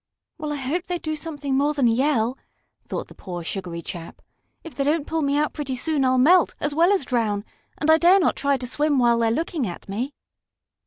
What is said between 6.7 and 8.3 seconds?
well as drown, and I dare